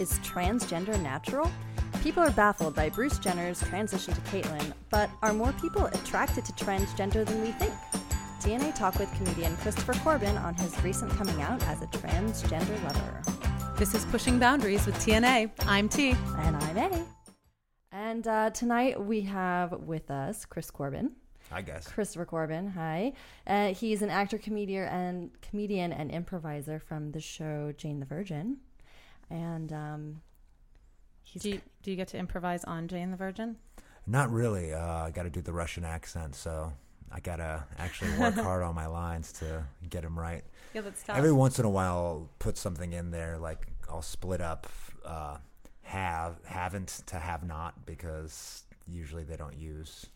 [0.00, 1.52] Is transgender natural?
[2.02, 6.52] People are baffled by Bruce Jenner's transition to Caitlyn, but are more people attracted to
[6.52, 7.74] transgender than we think?
[8.40, 13.22] T&A talk with comedian Christopher Corbin on his recent coming out as a transgender lover.
[13.76, 15.52] This is Pushing Boundaries with T&A.
[15.66, 16.12] I'm T.
[16.38, 17.06] And I'm A.
[17.92, 21.12] And uh, tonight we have with us Chris Corbin.
[21.52, 21.86] I guess.
[21.86, 23.12] Christopher Corbin, hi.
[23.46, 28.58] Uh, he's an actor, comedian, and comedian and improviser from the show Jane the Virgin,
[29.30, 30.20] and um,
[31.24, 33.56] he's Do you, do you get to improvise on Jane the Virgin?
[34.06, 34.72] Not really.
[34.72, 36.72] Uh, I got to do the Russian accent, so
[37.12, 40.42] I got to actually work hard on my lines to get them right.
[40.74, 41.16] Yeah, that's tough.
[41.16, 44.66] Every once in a while, I'll put something in there, like I'll split up
[45.04, 45.36] uh,
[45.82, 50.06] have, haven't to have not, because usually they don't use.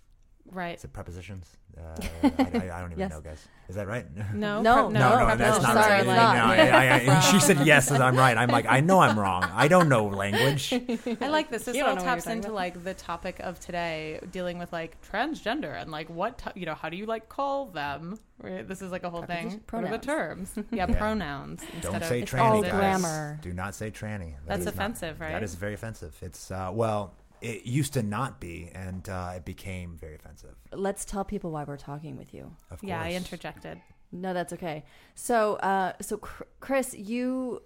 [0.50, 0.76] Right.
[0.76, 1.46] Is it prepositions?
[1.76, 1.80] Uh,
[2.22, 3.10] I, I, I don't even Yes.
[3.10, 3.48] know, guys.
[3.68, 4.06] Is that right?
[4.34, 5.98] No, No, pre- no, no, no, that's no, not sorry, right.
[6.00, 6.36] it's No, not.
[6.36, 8.36] I- I- I- she said yes, and I'm right.
[8.36, 9.42] I'm like, I know I'm wrong.
[9.42, 10.72] I don't know language.
[10.72, 11.64] I like this.
[11.64, 12.54] This You all don't know what you're taps into about.
[12.54, 16.74] like the topic of today, dealing with like transgender and like what t- you know.
[16.74, 18.19] How do you like call them?
[18.41, 18.66] Right?
[18.69, 19.60] This is like a whole thing.
[19.66, 20.52] Preposition- What are the terms?
[20.70, 20.97] Yeah, Yeah.
[20.98, 21.62] pronouns.
[21.80, 22.70] Don't say of tranny, all guys.
[22.72, 23.38] grammar.
[23.42, 24.34] Do not say tranny.
[24.34, 25.32] That That's is not- offensive, right?
[25.32, 26.14] That is very offensive.
[26.22, 27.14] It's uh, well,
[27.45, 30.55] it used to not be, and uh, it became very offensive.
[30.73, 32.56] Let's tell people why we're talking with you.
[32.70, 33.81] Of Yeah, I interjected.
[34.11, 34.84] No, that's okay.
[35.14, 36.17] So, uh, so
[36.61, 37.62] Chris, you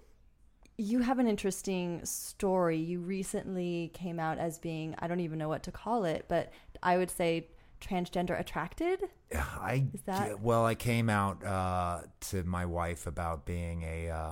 [0.77, 2.77] you have an interesting story.
[2.77, 6.51] You recently came out as being I don't even know what to call it, but
[6.83, 7.47] I would say
[7.79, 9.03] transgender attracted.
[9.35, 14.31] I Is that- well, I came out uh, to my wife about being a, uh,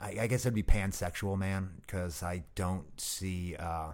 [0.00, 3.92] I, I guess it'd be pansexual man because I don't see, uh,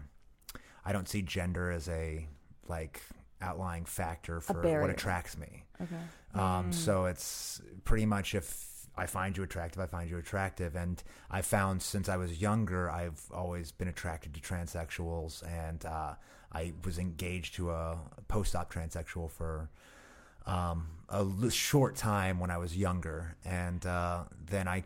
[0.85, 2.27] I don't see gender as a
[2.69, 3.01] like
[3.41, 5.65] outlying factor for what attracts me.
[5.81, 6.41] Okay.
[6.41, 10.77] Um, So it's pretty much if I find you attractive, I find you attractive.
[10.77, 15.43] And I found since I was younger, I've always been attracted to transsexuals.
[15.47, 16.15] And uh,
[16.53, 19.71] I was engaged to a post op transsexual for
[20.47, 23.37] um, a short time when I was younger.
[23.45, 24.85] And uh, then I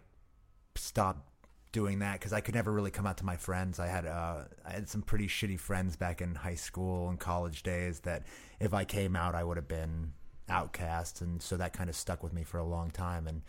[0.77, 1.29] stopped
[1.77, 3.79] doing that because I could never really come out to my friends.
[3.79, 7.63] I had uh, I had some pretty shitty friends back in high school and college
[7.63, 8.23] days that
[8.59, 10.13] if I came out, I would have been
[10.49, 13.27] outcast, and so that kind of stuck with me for a long time.
[13.27, 13.43] And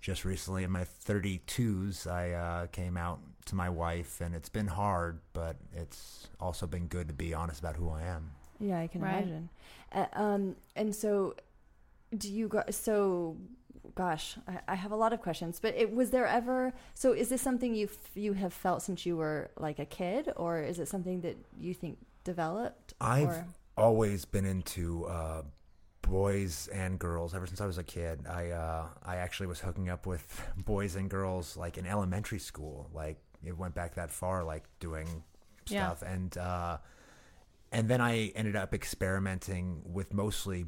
[0.00, 4.66] just recently, in my 32s, I uh, came out to my wife, and it's been
[4.66, 8.32] hard, but it's also been good to be honest about who I am.
[8.58, 9.18] Yeah, I can Right.
[9.18, 9.48] imagine.
[9.92, 11.36] Uh, um, and so,
[12.18, 12.64] do you go?
[12.70, 13.36] So,
[13.94, 15.58] gosh, I, I have a lot of questions.
[15.60, 16.72] But it, was there ever?
[16.94, 20.60] So, is this something you you have felt since you were like a kid, or
[20.62, 22.94] is it something that you think developed?
[23.00, 23.46] I've or?
[23.76, 25.42] always been into uh,
[26.02, 28.26] boys and girls ever since I was a kid.
[28.28, 30.24] I uh, I actually was hooking up with
[30.56, 32.90] boys and girls like in elementary school.
[32.92, 35.08] Like it went back that far, like doing
[35.68, 35.90] Yeah.
[35.92, 36.78] stuff, and uh,
[37.70, 40.66] and then I ended up experimenting with mostly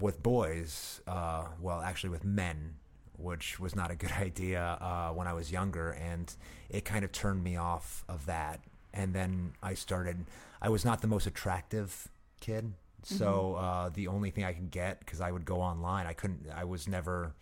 [0.00, 1.00] with boys.
[1.06, 2.74] Uh, well, actually with men.
[3.18, 6.34] Which was not a good idea uh, when I was younger, and
[6.68, 8.60] it kind of turned me off of that.
[8.92, 10.24] And then I started.
[10.60, 12.08] I was not the most attractive
[12.40, 12.72] kid,
[13.04, 16.06] so uh, the only thing I could get because I would go online.
[16.06, 16.46] I couldn't.
[16.54, 17.34] I was never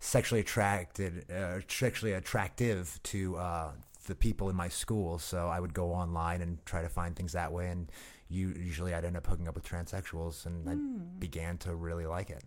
[0.00, 3.70] sexually attracted, uh, sexually attractive to uh,
[4.06, 5.18] the people in my school.
[5.18, 7.68] So I would go online and try to find things that way.
[7.68, 7.90] And
[8.32, 10.98] you, usually, I'd end up hooking up with transsexuals, and I hmm.
[11.18, 12.42] began to really like it.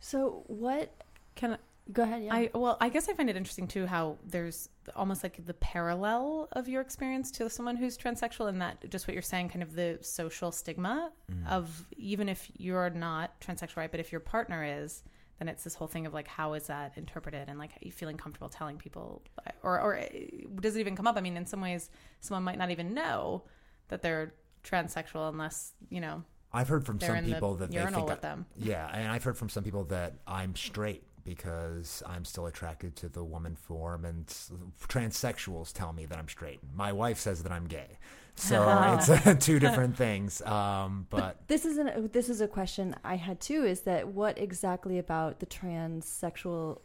[0.00, 0.92] So, what?
[1.34, 1.58] Can I,
[1.92, 2.22] Go ahead.
[2.22, 2.34] Yeah.
[2.34, 6.48] I well, I guess I find it interesting too how there's almost like the parallel
[6.52, 9.74] of your experience to someone who's transsexual, and that just what you're saying, kind of
[9.74, 11.48] the social stigma mm.
[11.48, 13.90] of even if you're not transsexual, right?
[13.90, 15.02] But if your partner is,
[15.38, 18.16] then it's this whole thing of like how is that interpreted, and like you feeling
[18.16, 19.22] comfortable telling people,
[19.62, 20.04] or or
[20.60, 21.16] does it even come up?
[21.16, 21.90] I mean, in some ways,
[22.20, 23.42] someone might not even know
[23.88, 26.22] that they're transsexual unless you know
[26.52, 28.46] I've heard from some people the that they urinal think with I- them.
[28.56, 33.08] Yeah, and I've heard from some people that I'm straight because I'm still attracted to
[33.08, 34.26] the woman form, and
[34.88, 36.60] transsexuals tell me that I'm straight.
[36.74, 37.98] My wife says that I'm gay,
[38.34, 40.42] so it's uh, two different things.
[40.42, 43.64] Um, but this is an this is a question I had too.
[43.64, 46.80] Is that what exactly about the transsexual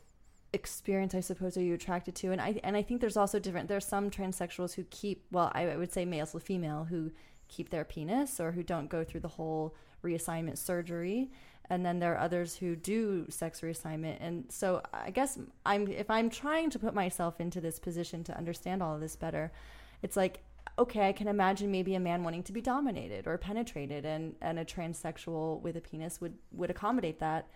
[0.54, 2.32] experience I suppose are you attracted to?
[2.32, 3.68] And I and I think there's also different.
[3.68, 7.12] There's some transsexuals who keep well, I would say male to female who
[7.48, 11.32] keep their penis or who don't go through the whole reassignment surgery.
[11.70, 14.18] And then there are others who do sex reassignment.
[14.20, 18.38] And so I guess I'm if I'm trying to put myself into this position to
[18.38, 19.52] understand all of this better,
[20.04, 20.44] it's like
[20.78, 24.60] okay, I can imagine maybe a man wanting to be dominated or penetrated, and, and
[24.60, 27.48] a transsexual with a penis would, would accommodate that.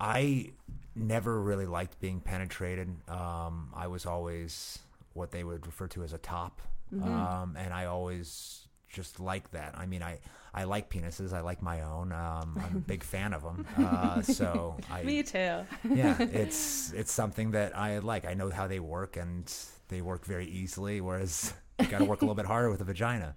[0.00, 0.52] I
[0.96, 2.88] never really liked being penetrated.
[3.08, 4.80] Um, I was always
[5.12, 6.60] what they would refer to as a top,
[6.94, 7.12] Mm-hmm.
[7.12, 8.63] um, and I always
[8.94, 9.74] just like that.
[9.76, 10.20] I mean, I
[10.54, 11.32] I like penises.
[11.32, 12.12] I like my own.
[12.12, 13.66] Um, I'm a big fan of them.
[13.78, 15.38] Uh, so I Me too.
[15.90, 18.24] yeah, it's it's something that I like.
[18.24, 19.52] I know how they work, and
[19.88, 21.00] they work very easily.
[21.00, 23.34] Whereas you got to work a little bit harder with a vagina.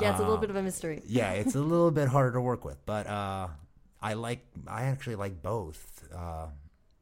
[0.00, 1.02] Yeah, it's a little Um, bit of a mystery.
[1.06, 3.48] Yeah, it's a little bit harder to work with, but uh,
[4.02, 4.44] I like.
[4.66, 6.46] I actually like both, uh,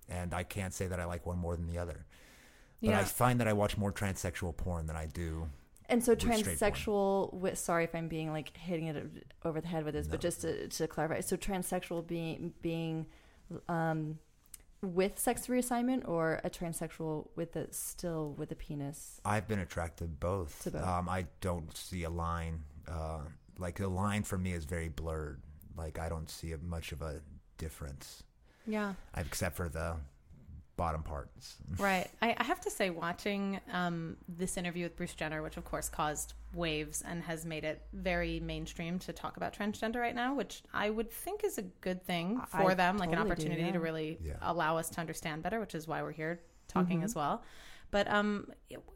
[0.08, 2.05] and I can't say that I like one more than the other.
[2.82, 5.49] But I find that I watch more transsexual porn than I do.
[5.88, 6.56] And so with straight porn.
[6.56, 10.20] transsexual with sorry if I'm being like hitting it over the head with this, but
[10.20, 13.06] just to, to clarify, so transsexual being being
[13.69, 14.19] um,
[14.82, 19.20] with sex reassignment or a transsexual with a still with a penis.
[19.25, 20.62] I've been attracted both.
[20.64, 20.85] To both.
[20.85, 22.64] Um, I don't see a line.
[22.87, 23.20] Uh,
[23.58, 25.41] like the line for me is very blurred.
[25.76, 27.20] Like I don't see much of a
[27.56, 28.23] difference,
[28.67, 28.94] Yeah.
[29.17, 29.96] except for the
[30.78, 31.56] bottom parts.
[31.76, 32.08] Right.
[32.22, 35.88] I, I have to say, watching um, this interview with Bruce Jenner, which of course
[35.90, 40.62] caused waves and has made it very mainstream to talk about transgender right now, which
[40.72, 43.62] I would think is a good thing for I them, like an totally do, opportunity
[43.64, 43.72] yeah.
[43.72, 44.34] to really Yeah.
[44.40, 47.04] allow us to understand better, which is why we're here talking Mhm.
[47.04, 47.42] as well.
[47.90, 48.49] But um,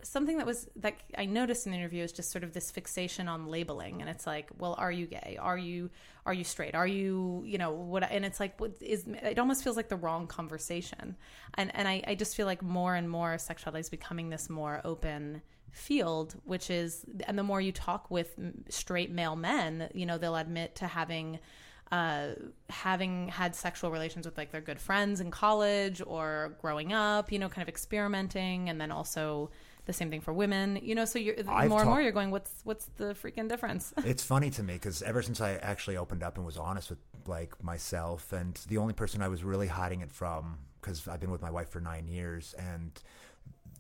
[0.02, 3.26] something that was that I noticed in the interview is just sort of this fixation
[3.26, 5.38] on labeling, and it's like, well, are you gay?
[5.40, 5.90] Are you
[6.26, 6.74] are you straight?
[6.74, 8.02] Are you you know what?
[8.10, 9.06] And it's like, what is?
[9.06, 11.16] It almost feels like the wrong conversation,
[11.54, 14.82] and and I, I just feel like more and more sexuality is becoming this more
[14.84, 15.40] open
[15.70, 18.34] field, which is, and the more you talk with
[18.68, 21.38] straight male men, you know, they'll admit to having
[21.92, 22.28] uh,
[22.70, 27.38] having had sexual relations with like their good friends in college or growing up, you
[27.38, 29.50] know, kind of experimenting, and then also
[29.84, 31.04] the same thing for women, you know.
[31.04, 33.92] So you're I've more and more you're going, what's what's the freaking difference?
[34.06, 36.98] it's funny to me because ever since I actually opened up and was honest with
[37.26, 41.30] like myself, and the only person I was really hiding it from, because I've been
[41.30, 42.90] with my wife for nine years, and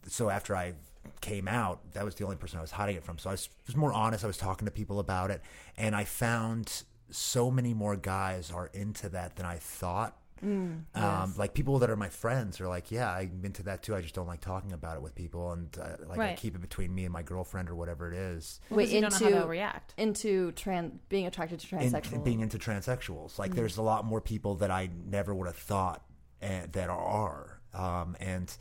[0.06, 0.74] so after I
[1.22, 3.16] came out, that was the only person I was hiding it from.
[3.16, 4.22] So I was, was more honest.
[4.22, 5.40] I was talking to people about it,
[5.78, 6.82] and I found
[7.12, 10.16] so many more guys are into that than I thought.
[10.42, 11.38] Um, yes.
[11.38, 13.94] Like people that are my friends are like, yeah, I'm into that too.
[13.94, 16.60] I just don't like talking about it with people, and uh, like I keep it
[16.60, 18.58] between me and my girlfriend or whatever it is.
[18.68, 19.94] Wait, Because you don't know how into- they'll react.
[19.96, 22.12] Into trans being attracted to in, transsexual.
[22.14, 23.38] in being into transsexuals.
[23.38, 26.02] Like, there's a lot more people that I never would have thought
[26.42, 27.60] uh, that are.
[27.72, 28.52] Um, and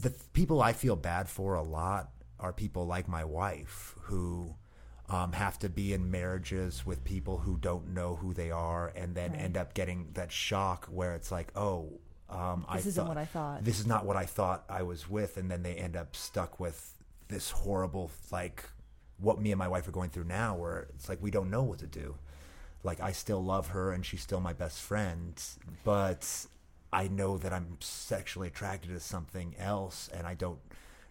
[0.00, 4.54] the people I feel bad for a lot are people like my wife who
[5.08, 9.14] um, have to be in marriages with people who don't know who they are and
[9.14, 11.88] then end up getting that shock where it's like, oh,
[12.28, 13.64] um, I This isn't thought- what I thought.
[13.64, 15.38] This is not what I thought I was with.
[15.38, 16.94] And then they end up stuck with
[17.28, 18.64] this horrible, like,
[19.18, 21.62] what me and my wife are going through now, where it's like we don't know
[21.62, 22.16] what to do.
[22.84, 25.42] Like, I still love her and she's still my best friend,
[25.84, 26.46] but
[26.92, 30.60] I know that I'm sexually attracted to something else, and I don't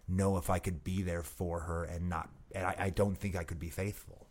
[0.08, 3.36] know if I could be there for her and not, and I, I don't think
[3.36, 4.26] I could be faithful.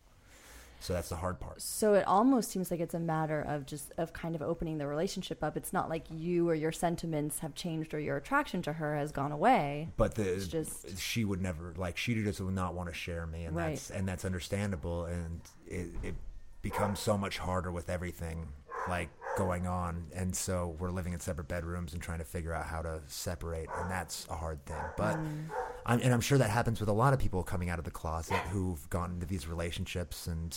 [0.79, 1.59] So that's the hard part.
[1.59, 4.85] So it almost seems like it's a matter of just of kind of opening the
[4.85, 5.57] relationship up.
[5.57, 9.11] It's not like you or your sentiments have changed or your attraction to her has
[9.11, 9.89] gone away.
[9.97, 13.25] But the It's just- she would never like she just would not want to share
[13.25, 13.69] me, and Right.
[13.69, 16.15] that's and that's understandable, and it, it
[16.61, 18.47] becomes so much harder with everything
[18.87, 22.67] like going on, and so we're living in separate bedrooms and trying to figure out
[22.67, 24.77] how to separate, and that's a hard thing.
[24.95, 25.45] But mm.
[25.87, 27.91] I'm, and I'm sure that happens with a lot of people coming out of the
[27.91, 30.55] closet who've gone into these relationships and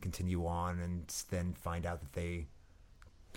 [0.00, 2.46] continue on, and then find out that they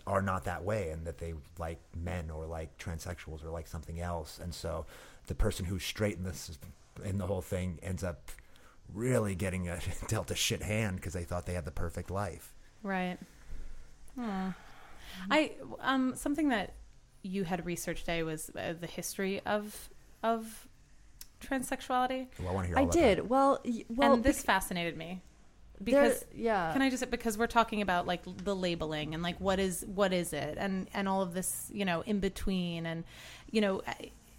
[0.07, 4.00] are not that way and that they like men or like transsexuals or like something
[4.00, 4.86] else and so
[5.27, 6.57] the person who's straight in this
[7.03, 8.31] in the whole thing ends up
[8.93, 12.55] really getting a, dealt a shit hand because they thought they had the perfect life
[12.81, 13.17] Right.
[14.15, 14.50] Hmm.
[15.29, 16.74] I um something that
[17.21, 19.89] you had researched today was uh, the history of
[20.24, 20.67] of
[21.39, 23.29] transsexuality, well, i want to hear all I about did.
[23.29, 25.22] Well, y- well, and this bec- fascinated me.
[25.81, 26.74] There- because yeah.
[26.74, 30.12] can I just because we're talking about like the labeling and like what is what
[30.12, 30.58] is it?
[30.60, 33.05] And and all of this you know in between and
[33.50, 33.81] you know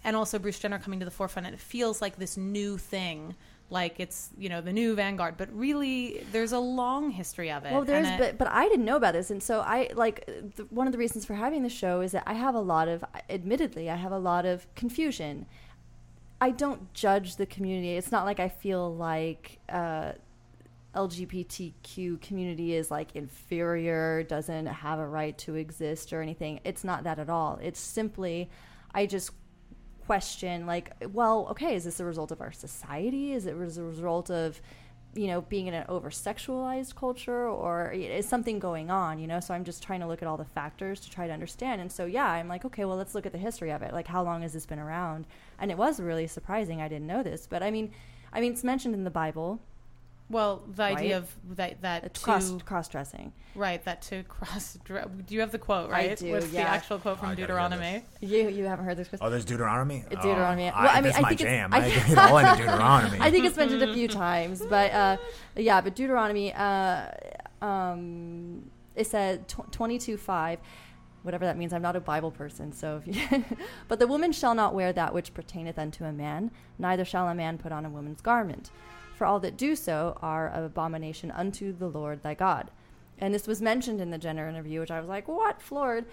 [0.03, 3.35] and also Bruce Jenner coming to the forefront and it feels like this new thing.
[3.71, 5.35] Like it's you know the new vanguard.
[5.37, 8.85] But really there's a long history of it Well, there's, it- but but I didn't
[8.85, 11.69] know about this, and so I like the, one of the reasons for having the
[11.69, 15.47] show is that I have a lot of, admittedly, I have a lot of confusion.
[16.41, 17.95] I don't judge the community.
[17.95, 20.13] It's not like I feel like uh,
[20.95, 26.59] LGBTQ community is like inferior, doesn't have a right to exist or anything.
[26.63, 27.59] It's not that at all.
[27.61, 28.49] It's simply,
[28.91, 29.31] I just
[30.07, 33.33] question like, well, okay, is this a result of our society?
[33.33, 34.59] Is it as a result of
[35.13, 39.39] you know, being in an over sexualized culture or is something going on, you know?
[39.39, 41.81] So I'm just trying to look at all the factors to try to understand.
[41.81, 43.93] And so, yeah, I'm like, okay, well, let's look at the history of it.
[43.93, 45.25] Like, how long has this been around?
[45.61, 46.81] And it was really surprising.
[46.81, 47.47] I didn't know this.
[47.47, 47.91] But I mean,
[48.33, 49.61] I mean, it's mentioned in the Bible.
[50.29, 53.33] Well, the idea of that that It's to, cross cross dressing.
[53.53, 54.77] right that to cross.
[54.85, 56.11] dre- Do you have the quote right?
[56.11, 58.03] I do, What's the actual quote from gotta Deuteronomy?
[58.21, 59.09] You you haven't heard this?
[59.09, 59.19] Chris?
[59.21, 60.05] Oh, there's Deuteronomy.
[60.09, 60.69] It's Deuteronomy.
[60.69, 61.73] Oh, Well, I mean, that's I my think it's- jam.
[61.73, 63.17] I- I, get all into Deuteronomy.
[63.19, 65.17] I think it's mentioned a few times, but uh,
[65.57, 67.07] yeah, but Deuteronomy, uh,
[67.61, 70.59] um, it said tw- 22 5,
[71.23, 71.73] whatever that means.
[71.73, 73.01] I'm not a Bible person, so
[73.87, 77.35] but the woman shall not wear that which pertaineth unto a man, neither shall a
[77.35, 78.71] man put on a woman's garment.
[79.15, 82.71] For all that do so are an abomination unto the Lord thy God.
[83.19, 86.05] And this was mentioned in the Jenner interview, which I was like, what, floored?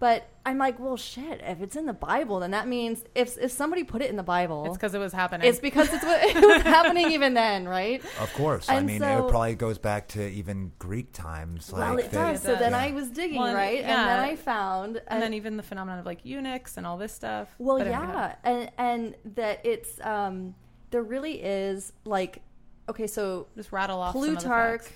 [0.00, 1.40] But I'm like, well, shit.
[1.42, 4.22] If it's in the Bible, then that means if if somebody put it in the
[4.22, 5.48] Bible, It's because it was happening.
[5.48, 8.02] it's because it's what it was happening even then, right?
[8.20, 8.68] Of course.
[8.68, 11.72] I mean, so- it probably goes back to even Greek times.
[11.72, 12.42] Like well, it they- does.
[12.42, 12.80] So then does.
[12.82, 13.78] I was digging, Well, and- right?
[13.80, 14.20] And then.
[14.20, 17.48] I found, and then even the phenomenon of like eunuchs and all this stuff.
[17.58, 20.54] well, yeah, and and that it's um,
[20.90, 22.42] there really is like,
[22.88, 24.86] okay, so just rattle off some of the Plutarch.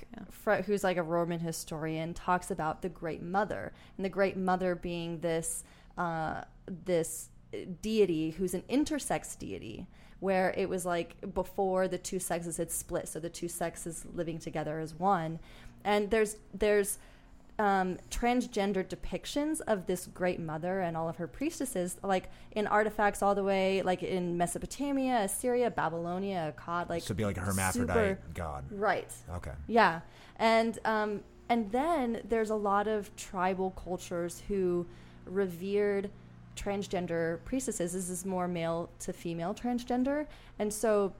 [0.47, 0.63] Yeah.
[0.63, 5.21] Who's like a Roman historian, talks about the Great Mother, and the Great Mother being
[5.21, 5.65] this
[5.97, 7.31] uh, this
[7.83, 9.87] deity who's an intersex deity,
[10.21, 14.39] where it was like before the two sexes had split, so the two sexes living
[14.39, 15.39] together as one,
[15.85, 16.99] and there's there's
[17.59, 23.23] um, transgender depictions of this great mother and all of her priestesses, like in artifacts
[23.23, 27.95] all the way, like in Mesopotamia, Assyria, Babylonia, Akkad, like so be like a hermaphrodite
[27.95, 28.65] super- god.
[28.71, 29.13] right.
[29.35, 29.53] Okay.
[29.67, 30.01] Yeah,
[30.37, 34.87] and um, and then there's a lot of tribal cultures who
[35.27, 36.11] revered
[36.55, 37.93] transgender priestesses.
[37.93, 40.27] This is more male to female transgender,
[40.61, 41.13] and so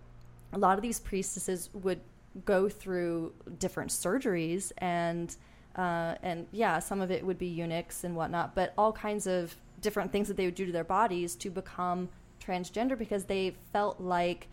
[0.53, 2.01] a lot of these priestesses would
[2.45, 5.37] go through different surgeries and
[5.77, 9.57] uh, and yeah, some of it would be eunuchs and whatnot, but all kinds of
[9.81, 12.09] different things that they would do to their bodies to become
[12.45, 14.49] transgender because they felt like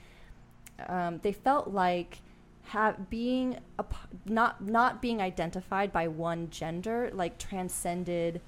[0.87, 2.19] um, they felt like
[2.63, 3.95] have being a, p-
[4.25, 8.41] not not being identified by one gender like transcended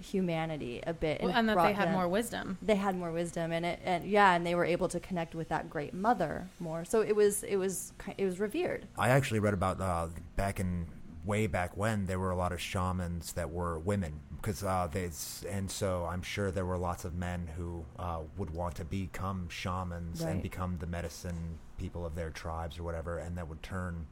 [0.00, 2.58] humanity a bit Well, and that they had them- more wisdom.
[2.60, 5.48] they had more wisdom and it and yeah and they were able to connect with
[5.50, 9.54] that great mother more so it was it was it was revered I actually read
[9.54, 10.86] about uh, back in
[11.24, 15.08] way back when there were a lot of shamans that were women because uh, they
[15.48, 19.48] and so I'm sure there were lots of men who uh, would want to become
[19.48, 24.06] shamans and become the medicine people of their tribes or whatever, and that would turn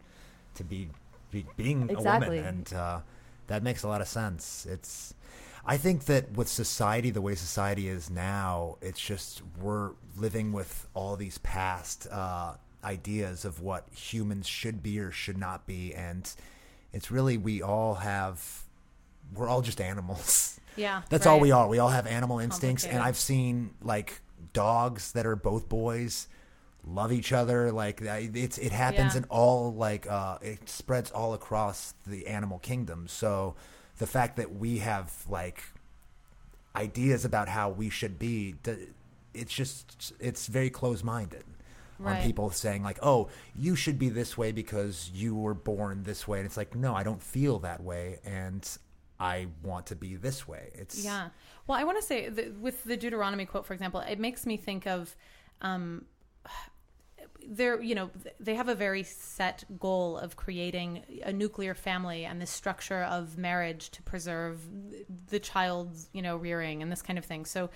[0.55, 0.89] to be,
[1.31, 2.39] be being Exactly.
[2.39, 3.01] a woman, and uh,
[3.49, 4.67] that makes a lot of sense.
[4.71, 5.15] It's
[5.67, 10.89] I think that with society, the way society is now, it's just we're living with
[10.95, 16.33] all these past uh, ideas of what humans should be or should not be, and
[16.93, 18.63] it's really we all have
[19.35, 20.57] we're all just animals.
[20.77, 21.67] Yeah, That's all we are.
[21.67, 24.21] We all have animal instincts, and I've seen like
[24.53, 26.29] dogs that are both boys
[26.87, 27.73] love each other.
[27.73, 29.19] Like it's it happens Yeah.
[29.23, 33.09] in all like uh, it spreads all across the animal kingdom.
[33.09, 33.57] So
[33.99, 35.61] the fact that we have like
[36.77, 38.55] ideas about how we should be,
[39.35, 41.03] it's just it's very close
[42.01, 42.21] minded.
[42.21, 46.27] On people saying like, "Oh, you should be this way because you were born this
[46.27, 48.69] way," and it's like, no, I don't feel that way, and
[49.19, 50.71] I want to be this way.
[50.75, 51.29] It's Yeah.
[51.67, 52.31] Well, I want to say
[52.61, 55.15] with the Deuteronomy quote, for example, it makes me think of.
[55.61, 56.07] Um,
[57.47, 62.41] they're you know they have a very set goal of creating a nuclear family and
[62.41, 64.61] this structure of marriage to preserve
[65.29, 67.71] the child's you know rearing and this kind of thing so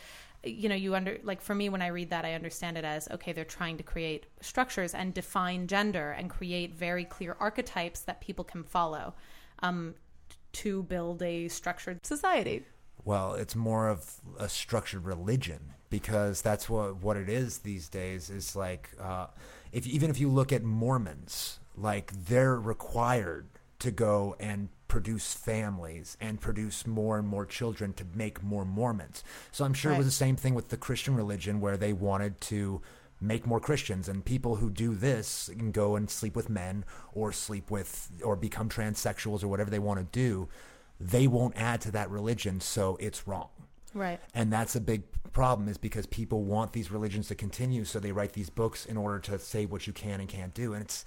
[0.46, 3.08] you know you under like for me when i read that i understand it as
[3.10, 8.20] okay they're trying to create structures and define gender and create very clear archetypes that
[8.20, 9.14] people can follow
[9.60, 9.94] um,
[10.52, 12.62] to build a structured society
[13.04, 18.30] Well, it's more of a structured religion because that's what what it is these days.
[18.30, 19.26] Is like uh,
[19.72, 23.46] if even if you look at Mormons, like they're required
[23.80, 29.24] to go and produce families and produce more and more children to make more Mormons.
[29.50, 32.40] So I'm sure it was the same thing with the Christian religion where they wanted
[32.42, 32.82] to
[33.20, 34.08] make more Christians.
[34.08, 38.36] And people who do this can go and sleep with men or sleep with or
[38.36, 40.48] become transsexuals or whatever they want to do.
[41.00, 43.48] They won't add to that religion so it's wrong.
[43.94, 44.20] Right.
[44.34, 48.12] And that's a big problem is because people want these religions to continue so they
[48.12, 50.74] write these books in order to say what you can and can't do.
[50.74, 51.04] And it's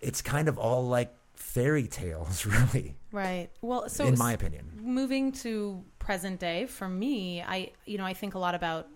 [0.00, 1.14] it's kind of all like
[1.54, 7.40] fairy tales really right well so in my opinion moving to present day for me,
[7.40, 8.88] I you know I think a lot about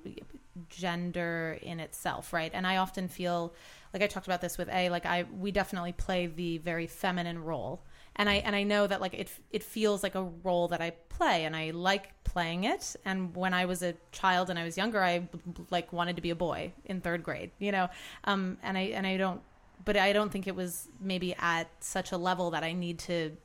[0.68, 2.50] gender in itself, right?
[2.52, 3.54] And I often feel
[3.92, 7.38] like I talked about this with A, like I we definitely play the very feminine
[7.38, 7.84] role.
[8.16, 10.90] And I and I know that like it it feels like a role that I
[11.08, 12.96] play and I like playing it.
[13.04, 15.28] And when I was a child and I was younger, I
[15.70, 17.88] like wanted to be a boy in 3rd grade, you know.
[18.24, 19.40] Um and I and I don't
[19.84, 23.36] but I don't think it was maybe at such a level that I need to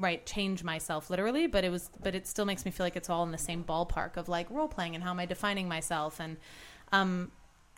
[0.00, 3.10] right change myself literally but it was but it still makes me feel like it's
[3.10, 6.20] all in the same ballpark of like role playing and how am i defining myself?
[6.20, 6.38] And
[6.92, 7.30] um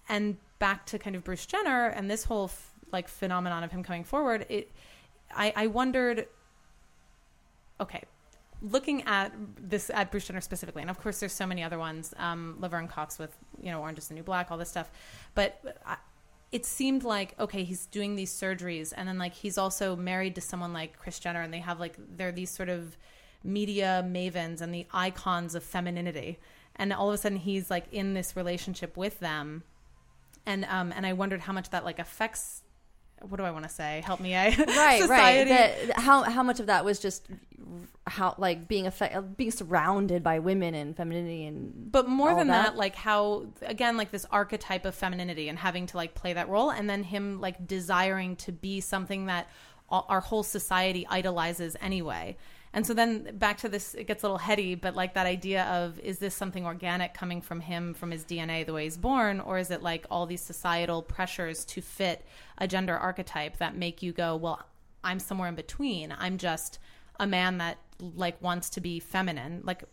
[0.09, 3.83] and back to kind of bruce jenner and this whole f- like phenomenon of him
[3.83, 4.71] coming forward it
[5.35, 6.29] i i wondered
[7.81, 8.03] okay
[8.63, 12.15] looking at this at bruce jenner specifically and of course there's so many other ones
[12.19, 14.91] um laverne cox with you know orange is the new black all this stuff
[15.35, 15.97] but I,
[16.53, 20.41] it seemed like okay he's doing these surgeries and then like he's also married to
[20.41, 22.97] someone like Kris Jenner and they have like they're these sort of
[23.43, 26.39] media mavens and the icons of femininity.
[26.77, 29.65] And all of a sudden he's like in this relationship with them.
[30.45, 32.63] And um and I wondered how much that like affects
[33.21, 34.03] what do I want to say?
[34.05, 34.55] Help me eh?
[34.59, 35.49] right right.
[35.49, 37.27] That, how how much of that was just
[38.07, 42.49] how like being affect, uh, being surrounded by women and femininity and but more than
[42.49, 42.73] that?
[42.73, 42.77] that.
[42.77, 46.71] like how again like this archetype of femininity and having to like play that role
[46.71, 49.49] and then him like desiring to be something that
[49.89, 52.37] all, our whole society idolizes anyway
[52.73, 55.65] and so then back to this it gets a little heady but like that idea
[55.65, 59.41] of is this something organic coming from him from his dna the way he's born
[59.41, 62.25] or is it like all these societal pressures to fit
[62.59, 64.61] a gender archetype that make you go well
[65.05, 66.79] i'm somewhere in between i'm just
[67.21, 69.85] a man that like wants to be feminine like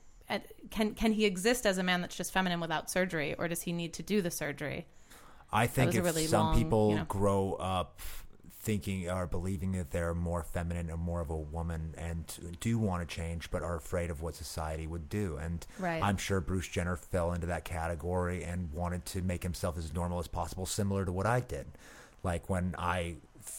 [0.69, 3.71] can can he exist as a man that's just feminine without surgery or does he
[3.73, 4.85] need to do the surgery
[5.51, 7.05] I think if really some long, people you know.
[7.05, 7.99] grow up
[8.61, 13.07] thinking or believing that they're more feminine or more of a woman and do want
[13.07, 16.03] to change but are afraid of what society would do and Right.
[16.03, 20.19] i'm sure bruce jenner fell into that category and wanted to make himself as normal
[20.19, 21.67] as possible similar to what i did
[22.21, 23.15] like when i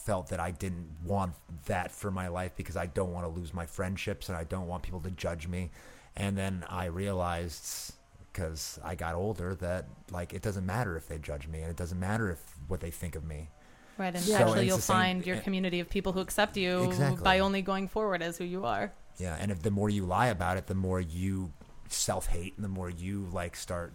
[0.07, 1.33] felt that i didn't want
[1.66, 4.66] that for my life because i don't want to lose my friendships and i don't
[4.66, 5.71] want people to judge me
[6.16, 7.95] and then i realized
[8.33, 11.76] because I got older that like it doesn't matter if they judge me and it
[11.76, 13.49] doesn't matter if what they think of me.
[13.99, 14.38] right and Yeah.
[14.38, 17.25] So actually it's you'll find your eh community of people who accept you Exactly.
[17.25, 20.28] by only going forward as who you are Yeah, and if the more you lie
[20.28, 21.52] about it, the more you
[21.89, 23.93] self hate and the more you like start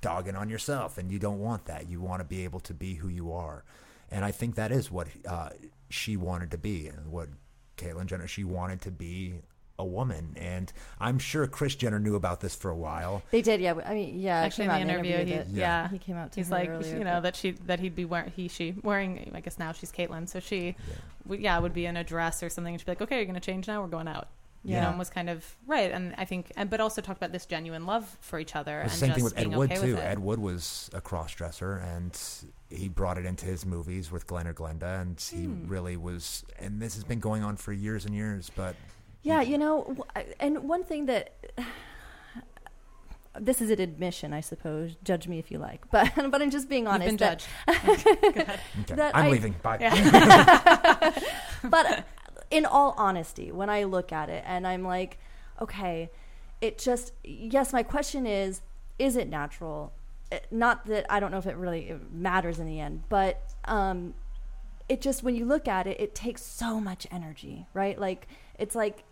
[0.00, 1.88] dogging on yourself, and you don't want that.
[1.88, 3.64] You want to be able to be who you are,
[4.10, 5.50] and I think that is what uh,
[5.88, 7.28] she wanted to be, and what
[7.76, 9.34] Caitlyn Jenner she wanted to be
[9.78, 10.70] a woman, and
[11.00, 13.22] I'm sure Kris Jenner knew about this for a while.
[13.30, 13.72] they did yeah.
[13.86, 15.88] I mean yeah actually came in the out interview, he, that- yeah.
[15.88, 17.94] he came out to he's her like earlier, you know but- that she that he'd
[17.94, 20.76] be wearing he she wearing i guess now she's Caitlyn, so she
[21.24, 23.24] would yeah would be in a dress or something and she'd be like okay you're
[23.24, 24.28] gonna change now we're going out
[24.62, 24.82] you Yeah.
[24.82, 27.46] know and was kind of right and i think and but also talked about this
[27.46, 29.96] genuine love for each other The and same just thing with Ed Wood okay too.
[29.96, 32.18] Ed Wood was a cross dresser, and
[32.68, 35.66] he brought it into his movies with Glen or Glenda, and he Hmm.
[35.66, 36.44] really was.
[36.58, 38.76] And this has been going on for years and years, but
[39.22, 39.96] Yeah, you know,
[40.38, 41.32] and one thing that
[43.38, 44.96] this is an admission, I suppose.
[45.04, 47.08] Judge me if you like, but but I'm just being You've honest.
[47.08, 48.56] been that- judged okay,
[48.88, 49.54] That I'm I- leaving.
[49.62, 49.78] Bye.
[51.64, 52.04] but
[52.50, 55.18] in all honesty, when I look at it and I'm like,
[55.60, 56.10] okay,
[56.60, 57.72] it just yes.
[57.72, 58.60] My question is,
[58.98, 59.92] is it natural?
[60.32, 64.14] Eh, Not that I don't know if it really matters in the end, but um,
[64.88, 67.98] it just when you look at it, it takes so much energy, right?
[67.98, 68.26] Like
[68.58, 69.04] it's like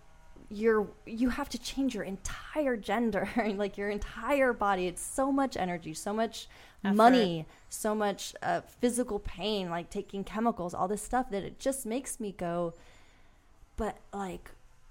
[0.50, 5.58] you're you have to change your entire gender like your entire body it's so much
[5.58, 6.48] energy so much
[6.82, 6.96] Effort.
[6.96, 11.84] money so much uh, physical pain like taking chemicals all this stuff that it just
[11.84, 12.72] makes me go
[13.78, 14.50] but like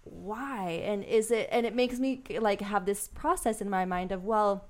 [0.10, 0.82] why?
[0.86, 4.24] And is it and it makes me like have this process in my mind of
[4.24, 4.66] well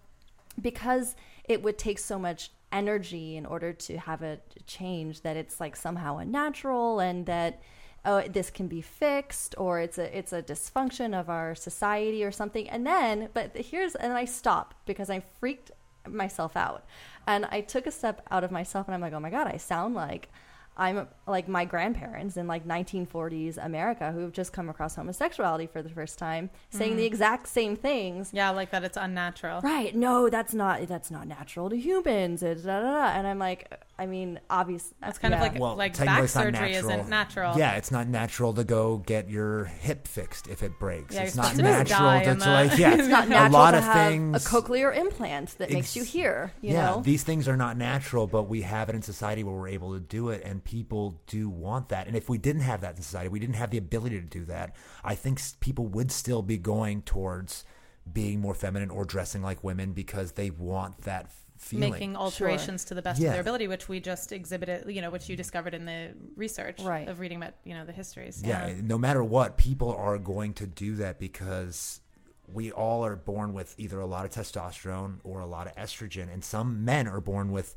[0.62, 5.60] because it would take so much energy in order to have a change that it's
[5.62, 7.62] like somehow unnatural and that
[8.04, 12.32] oh this can be fixed or it's a it's a dysfunction of our society or
[12.32, 12.68] something.
[12.70, 15.72] And then but here's and I stop because I freaked
[16.08, 16.86] myself out.
[17.28, 19.58] And I took a step out of myself and I'm like oh my god I
[19.58, 20.30] sound like
[20.78, 25.82] I'm like my grandparents in like 1940s America who have just come across homosexuality for
[25.82, 27.08] the first time saying the mm.
[27.08, 31.70] exact same things yeah like that it's unnatural right no that's not that's not natural
[31.70, 33.06] to humans da, da, da, da.
[33.18, 36.92] and i'm like i mean obviously that's kind of like Well, like back surgery natural.
[36.92, 41.16] isn't natural Yeah, it's not natural to go get your hip fixed if it breaks.
[41.16, 42.94] Yeah, it's not to natural die to, in to like yeah.
[43.00, 44.46] it's not a lot to of have things.
[44.46, 48.28] a cochlear implant that makes you hear you yeah, know these things are not natural,
[48.28, 51.48] but we have it in society where we're able to do it, and people do
[51.50, 52.08] want that.
[52.08, 54.44] And if we didn't have that in society, we didn't have the ability to do
[54.46, 54.76] that.
[55.02, 57.64] I think people would still be going towards
[58.12, 61.92] being more feminine or dressing like women because they want that feeling.
[61.92, 63.30] making alterations to the best Yeah.
[63.30, 66.82] of their ability, which we just exhibited, you know, which you discovered in the research
[66.84, 67.08] Right.
[67.08, 68.44] of reading about, you know, the histories.
[68.46, 72.02] yeah, no matter what, people are going to do that because
[72.46, 76.32] we all are born with either a lot of testosterone or a lot of estrogen,
[76.32, 77.76] and some men are born with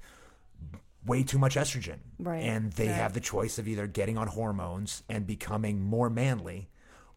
[1.07, 1.99] way too much estrogen.
[2.19, 2.43] Right.
[2.43, 2.95] And they Right.
[2.97, 6.69] have the choice of either getting on hormones and becoming more manly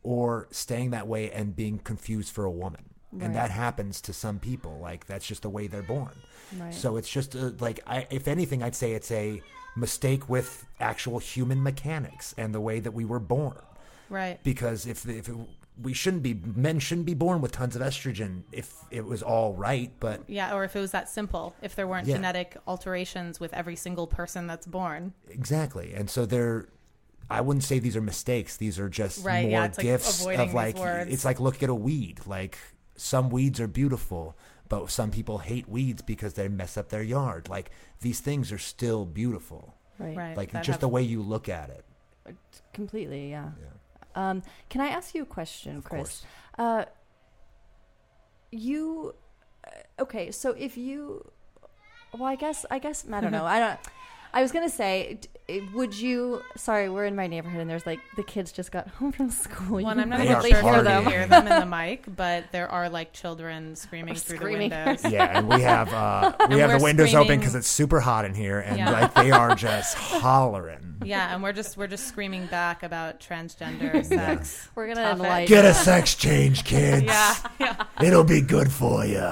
[0.03, 2.85] or staying that way and being confused for a woman.
[3.11, 3.25] Right.
[3.25, 4.79] And that happens to some people.
[4.81, 6.13] Like, that's just the way they're born.
[6.57, 6.73] Right.
[6.73, 9.41] So it's just a, like, I, if anything, I'd say it's a
[9.75, 13.57] mistake with actual human mechanics and the way that we were born.
[14.09, 14.41] Right.
[14.43, 15.35] Because if if it,
[15.81, 19.53] we shouldn't be men shouldn't be born with tons of estrogen if it was all
[19.55, 22.15] right, but Yeah, or if it was that simple, if there weren't Yeah.
[22.15, 25.13] genetic alterations with every single person that's born.
[25.29, 25.93] exactly.
[25.93, 26.67] And so they're
[27.29, 28.57] I wouldn't say these are mistakes.
[28.57, 31.11] These are just Right, more yeah, it's like gifts avoiding of like words.
[31.11, 32.19] it's like look at a weed.
[32.27, 32.57] Like
[32.95, 34.37] some weeds are beautiful,
[34.69, 37.49] but some people hate weeds because they mess up their yard.
[37.49, 39.73] Like these things are still beautiful.
[39.97, 40.15] right.
[40.17, 40.37] Right.
[40.37, 41.85] Like that just have- the way you look at it.
[42.73, 43.51] Completely, yeah.
[43.59, 43.65] Yeah.
[44.15, 46.01] Um, can I ask you a question, Of Chris?
[46.01, 46.25] course.
[46.57, 46.85] Uh,
[48.51, 49.15] you
[49.67, 50.31] uh, okay?
[50.31, 51.29] So if you,
[52.13, 53.45] well, I guess I guess I don't know.
[53.45, 53.79] I don't.
[54.33, 56.41] I was gonna say, d- would you?
[56.55, 59.83] Sorry, we're in my neighborhood, and there's like the kids just got home from school.
[59.83, 61.07] One, I'm not They even are sure if you partying.
[61.11, 64.69] hear them in the mic, but there are like children screaming through Screaming.
[64.71, 65.03] the windows.
[65.11, 67.67] Yeah, and we have uh, we And have the we're windows open screaming- because it's
[67.67, 68.89] super hot in here, and Yeah.
[68.89, 70.79] like they are just hollering.
[71.05, 74.69] Yeah, and we're just we're just screaming back about transgender sex.
[74.73, 75.23] We're gonna Topic.
[75.23, 75.47] enlighten.
[75.49, 77.03] Get a sex change, kids.
[77.03, 79.27] Yeah, yeah, It'll be good for you.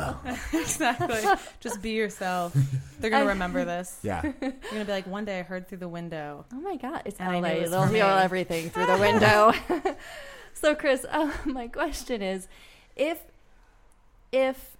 [0.54, 1.22] exactly.
[1.62, 2.54] Just be yourself.
[3.00, 3.98] They're gonna I- remember this.
[4.04, 4.22] Yeah.
[4.42, 6.46] You're gonna be like, one day I heard through the window.
[6.54, 7.50] Oh my God, it's And I knew LA.
[7.54, 9.54] it was They'll for hear everything through the window.
[10.54, 12.48] so, Chris, uh, my question is,
[12.96, 13.20] if
[14.32, 14.78] if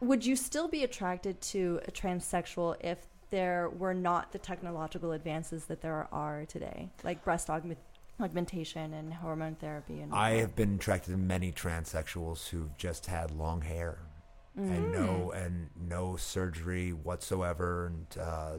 [0.00, 2.98] would you still be attracted to a transsexual if
[3.30, 7.78] there were not the technological advances that there are today, like breast augment-
[8.20, 10.00] augmentation and hormone therapy?
[10.00, 13.98] And I have been attracted to many transsexuals who've just had long hair
[14.58, 18.58] and no and no surgery whatsoever, and uh,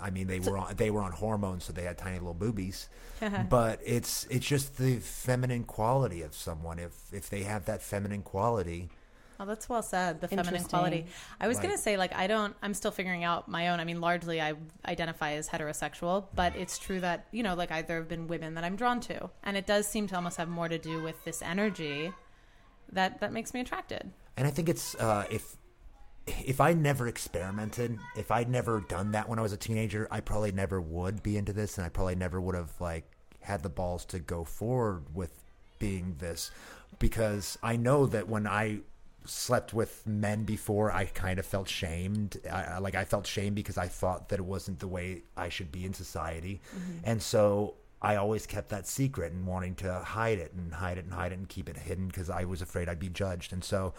[0.00, 2.88] I mean they were on they were on hormones, so they had tiny little boobies.
[3.48, 6.78] but it's it's just the feminine quality of someone.
[6.78, 8.88] If if they have that feminine quality,
[9.40, 10.20] Oh, that's well said.
[10.20, 11.06] The feminine quality.
[11.40, 12.54] I was Like- gonna say, like, I don't.
[12.62, 13.80] I'm still figuring out my own.
[13.80, 14.54] I mean, largely, I
[14.86, 18.54] identify as heterosexual, but it's true that you know, like, I, there have been women
[18.54, 21.24] that I'm drawn to, and it does seem to almost have more to do with
[21.24, 22.12] this energy
[22.92, 24.12] that that makes me attracted.
[24.36, 25.56] And I think it's uh, if
[26.26, 30.20] if I never experimented, if I'd never done that when I was a teenager, I
[30.20, 33.04] probably never would be into this, and I probably never would have like
[33.40, 35.32] had the balls to go forward with
[35.78, 36.50] being this,
[36.98, 38.80] because I know that when I
[39.24, 42.38] slept with men before, I kind of felt shamed.
[42.50, 45.72] I, like I felt shame because I thought that it wasn't the way I should
[45.72, 46.98] be in society, mm-hmm.
[47.04, 51.04] and so I always kept that secret and wanting to hide it and hide it
[51.04, 53.52] and hide it and keep it hidden because I was afraid I'd be judged.
[53.52, 53.94] And so,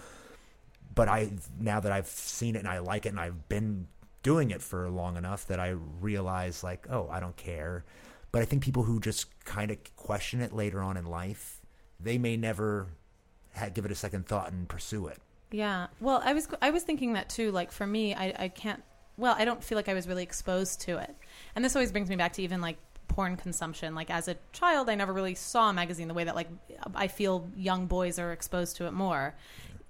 [0.93, 3.87] but I now that I've seen it and I like it and I've been
[4.21, 7.83] doing it for long enough that I realize like, oh, I don't care.
[8.31, 11.61] But I think people who just kind of question it later on in life,
[11.99, 12.87] they may never
[13.55, 15.19] ha- give it a second thought and pursue it.
[15.51, 15.87] Yeah.
[15.99, 17.51] Well, I was I was thinking that too.
[17.51, 18.81] Like for me, I, I can't.
[19.17, 21.15] Well, I don't feel like I was really exposed to it,
[21.55, 22.77] and this always brings me back to even like
[23.07, 23.93] porn consumption.
[23.93, 26.49] Like as a child, I never really saw a magazine the way that like
[26.95, 29.35] I feel young boys are exposed to it more.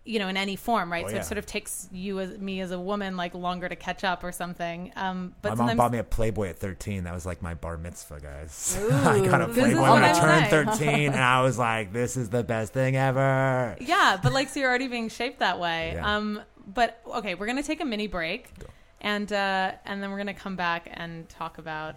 [0.06, 1.06] You know, in any form, right?
[1.06, 1.22] Oh, so yeah.
[1.22, 4.24] it sort of takes you as me as a woman like longer to catch up
[4.24, 4.92] or something.
[4.98, 7.06] Um, but my mom bought me a Playboy at 13.
[7.06, 8.78] That was like my bar mitzvah, guys.
[8.82, 8.92] Ooh.
[8.92, 10.66] I got a Playboy when I turned saying.
[11.08, 13.78] 13, and I was like, this is the best thing ever.
[13.80, 15.94] Yeah, but like so you're already being shaped that way.
[15.96, 16.18] Yeah.
[16.18, 18.68] Um, but okay, we're gonna take a mini break, Go.
[19.02, 21.96] and uh, and then we're gonna come back and talk about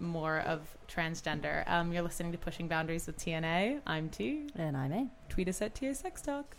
[0.00, 1.68] more of transgender.
[1.68, 3.78] Um, you're listening to Pushing Boundaries with T&A.
[3.86, 4.48] I'm T.
[4.56, 5.08] and I'm A.
[5.28, 6.56] Tweet us at TA Sex Talk.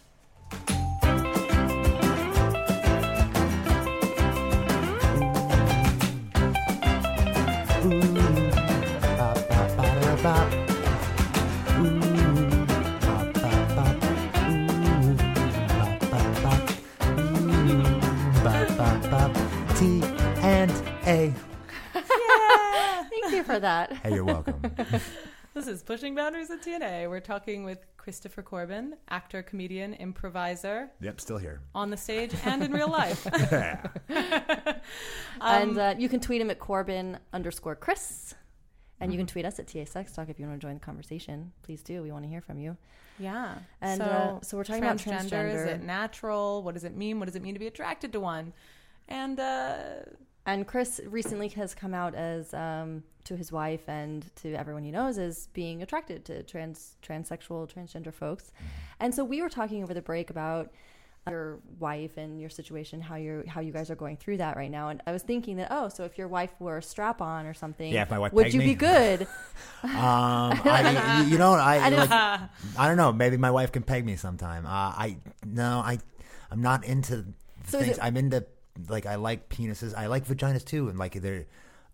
[21.05, 21.33] And
[21.93, 21.99] A.
[23.09, 23.93] Thank you for that.
[23.93, 24.61] Hey, you're welcome.
[25.55, 27.05] This is Pushing Boundaries with T&A.
[27.05, 31.61] We're talking with Christopher Corbin, actor, comedian, improviser, yep, still here.
[31.75, 33.27] on the stage and in real life.
[35.41, 38.33] and uh, you can tweet him at Corbin underscore Chris.
[38.99, 40.79] And you can tweet us at TA Sex Talk if you want to join the
[40.79, 41.51] conversation.
[41.61, 42.01] Please do.
[42.01, 42.75] We want to hear from you.
[43.19, 43.53] Yeah.
[43.79, 45.53] And, so, uh, so we're talking about transgender.
[45.53, 46.63] Is it natural?
[46.63, 47.19] What does it mean?
[47.19, 48.53] What does it mean to be attracted to one?
[49.07, 49.75] And uh,
[50.45, 54.91] And Chris recently has come out as um, to his wife and to everyone he
[54.91, 58.51] knows as being attracted to trans transsexual transgender folks.
[58.99, 60.71] And so we were talking over the break about
[61.29, 64.69] your wife and your situation, how you're how you guys are going through that right
[64.69, 64.89] now.
[64.89, 67.53] And I was thinking that oh, so if your wife were a strap on or
[67.53, 68.65] something, Yeah, if my wife would you me.
[68.65, 69.25] be good?
[69.85, 69.89] Um,
[70.65, 73.13] I, you, you know, I, I like, I don't know.
[73.13, 74.65] Maybe my wife can peg me sometime.
[74.65, 75.99] Uh, I no, I,
[76.51, 77.25] I'm not into
[77.67, 77.97] So things.
[77.97, 78.45] it- I'm into
[78.89, 79.95] like I like penises.
[79.95, 81.45] I like vaginas too, and like they're.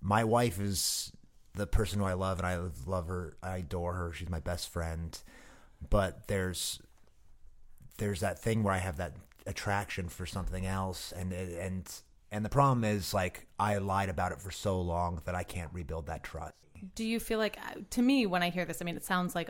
[0.01, 1.11] My wife is
[1.55, 3.35] the person who I love, and I love her.
[3.43, 4.13] I adore her.
[4.13, 5.17] She's my best friend.
[5.89, 6.81] But there's
[7.97, 9.13] there's that thing where I have that
[9.45, 11.91] attraction for something else, and and
[12.31, 15.71] and the problem is like I lied about it for so long that I can't
[15.73, 16.53] rebuild that trust.
[16.95, 19.35] do you feel like, uh, to me, when I hear this, I mean, it sounds
[19.35, 19.49] like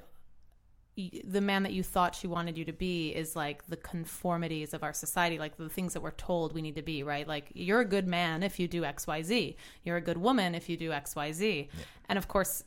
[1.24, 4.84] the man that you thought she wanted you to be is like the conformities of
[4.84, 7.28] our society, like the things that we're told we need to be, right?
[7.28, 9.56] Like you're a good man if you do X, Y, Z.
[9.84, 11.70] You're a good woman if you do X, Y, Z.
[12.08, 12.64] And of course,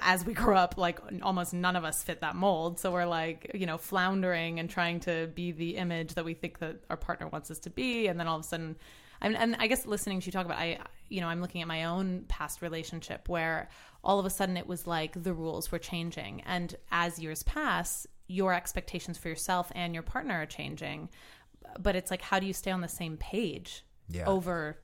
[0.00, 2.78] as we grow up, like almost none of us fit that mold.
[2.80, 6.58] So we're like, you know, floundering and trying to be the image that we think
[6.58, 8.06] that our partner wants us to be.
[8.06, 8.76] And then all of a sudden,
[9.20, 11.68] and, and I guess listening to you talk about, I, you know, I'm looking at
[11.68, 13.68] my own past relationship where
[14.02, 16.42] all of a sudden it was like the rules were changing.
[16.42, 21.08] And as years pass, your expectations for yourself and your partner are changing.
[21.78, 24.26] But it's like, how do you stay on the same page Yeah.
[24.26, 24.78] over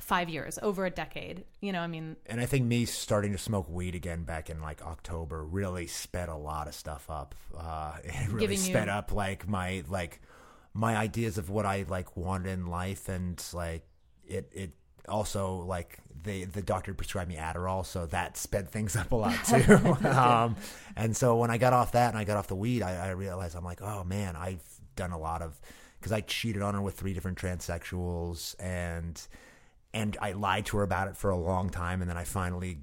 [0.00, 1.44] five years, over a decade?
[1.60, 4.60] You know, I mean, and I think me starting to smoke weed again back in
[4.62, 7.34] like October really sped a lot of stuff up.
[7.56, 10.20] Uh, it really Giving you- sped up like my like
[10.74, 13.86] my ideas of what I like wanted in life, and like
[14.26, 14.72] it it
[15.08, 19.44] also like the the doctor prescribed me Adderall, so that sped things up a lot
[19.46, 20.06] too.
[20.06, 20.56] um,
[20.96, 23.10] and so when I got off that and I got off the weed, I, I
[23.10, 24.62] realized I'm like, oh man, I've
[24.96, 25.60] done a lot of
[25.98, 29.20] because I cheated on her with three different transsexuals and
[29.94, 32.78] and I lied to her about it for a long time, and then I finally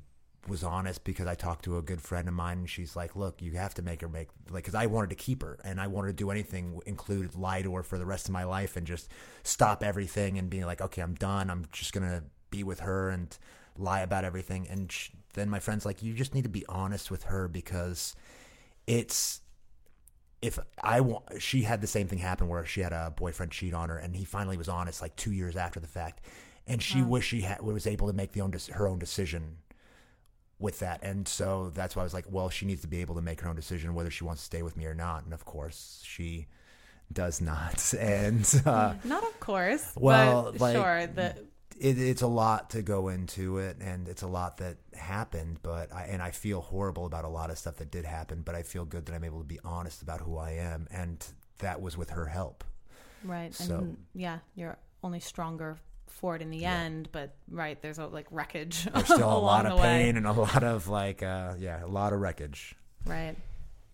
[0.48, 3.42] was honest because I talked to a good friend of mine, and she's like, "Look,
[3.42, 5.88] you have to make her make like because I wanted to keep her, and I
[5.88, 8.86] wanted to do anything, include lie to her for the rest of my life, and
[8.86, 9.10] just
[9.44, 11.50] stop everything and be like, okay, I'm done.
[11.50, 13.38] I'm just gonna be with her and
[13.78, 17.12] lie about everything." And sh then my friend's like, "You just need to be honest
[17.12, 18.16] with her because
[18.88, 19.42] it's."
[20.42, 23.74] If I want, she had the same thing happen where she had a boyfriend cheat
[23.74, 26.22] on her, and he finally was honest like two years after the fact,
[26.68, 29.58] and she wished she had, was able to make the own her own decision
[30.60, 31.04] with that.
[31.04, 33.42] And so that's why I was like, well, she needs to be able to make
[33.42, 35.26] her own decision whether she wants to stay with me or not.
[35.26, 36.48] And of course, she
[37.12, 37.94] does not.
[38.00, 39.92] And uh, not of course.
[39.96, 41.08] Well, but like- sure.
[41.08, 41.36] The,
[41.78, 45.60] it, it's a lot to go into it, and it's a lot that happened.
[45.62, 48.44] But I and I feel horrible about a lot of stuff that did happen.
[48.46, 51.22] But I feel good that I'm able to be honest about who I am, and
[51.58, 52.64] that was with her help.
[53.26, 53.54] Right.
[53.54, 55.78] So- and yeah, you're only stronger
[56.16, 56.74] for it in the Yeah.
[56.80, 58.86] end, but right, there's a like wreckage.
[58.86, 59.84] There's still a lot the of way.
[59.84, 62.76] pain and a lot of like, uh, yeah, a lot of wreckage.
[63.06, 63.36] Right.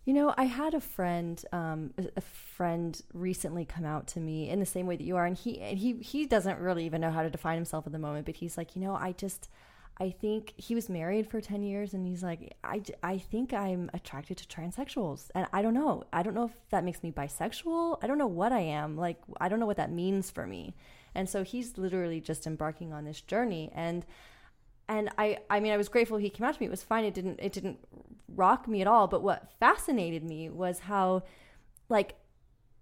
[0.05, 4.49] You know, I had a friend, um, a- a friend recently come out to me
[4.49, 7.01] in the same way that you are, and he and he he doesn't really even
[7.01, 8.25] know how to define himself at the moment.
[8.25, 9.47] But he's like, you know, I just,
[9.99, 13.91] I think he was married for ten years, and he's like, I, I think I'm
[13.93, 17.99] attracted to transsexuals, and I don't know, I don't know if that makes me bisexual.
[18.01, 18.97] I don't know what I am.
[18.97, 20.73] Like, I don't know what that means for me.
[21.13, 24.06] And so he's literally just embarking on this journey, and
[24.88, 26.67] and I I mean I was grateful he came out to me.
[26.67, 27.06] It was fine.
[27.06, 27.80] It didn't it didn't
[28.36, 29.08] rock me at all.
[29.08, 31.24] But what fascinated me was how
[31.89, 32.15] like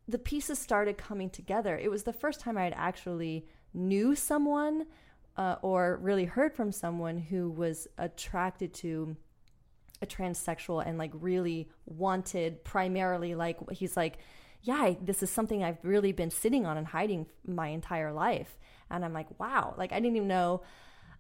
[0.08, 1.78] the pieces started coming together.
[1.78, 4.88] It was the first time I had actually knew someone
[5.38, 9.16] uh, or really heard from someone who was attracted to
[10.02, 14.18] a transsexual and like really wanted primarily like he's like
[14.62, 18.58] yeah I, this is something i've really been sitting on and hiding my entire life.
[18.92, 20.62] And i'm like wow like i didn't even know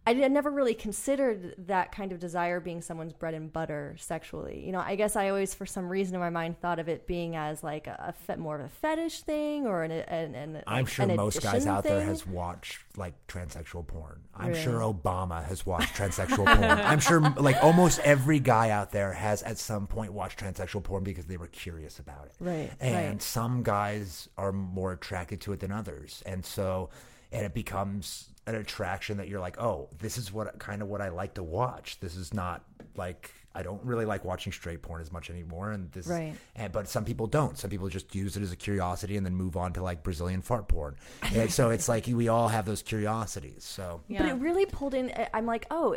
[0.07, 4.65] I never really considered that kind of desire being someone's bread and butter sexually.
[4.65, 7.05] You know, I guess I always, for some reason in my mind, thought of it
[7.05, 10.85] being as like a, a more of a fetish thing or an, an, an I'm
[10.87, 14.21] sure an most guys out there has watched like transsexual porn.
[14.35, 14.63] I'm Really?
[14.63, 16.63] sure Obama has watched transsexual porn.
[16.63, 21.03] I'm sure like almost every guy out there has at some point watched transsexual porn
[21.03, 22.33] because they were curious about it.
[22.39, 23.21] Right, And right.
[23.21, 26.23] some guys are more attracted to it than others.
[26.25, 26.89] And so
[27.31, 31.01] and it becomes an attraction that you're like, "Oh, this is what kind of what
[31.01, 31.99] I like to watch.
[31.99, 32.63] This is not
[32.95, 36.35] like I don't really like watching straight porn as much anymore and this Right.
[36.55, 37.57] and but some people don't.
[37.57, 40.41] Some people just use it as a curiosity and then move on to like Brazilian
[40.41, 40.95] fart porn.
[41.33, 43.63] And so it's like we all have those curiosities.
[43.63, 44.19] So Yeah.
[44.19, 45.11] But it really pulled in.
[45.33, 45.95] I'm like, oh,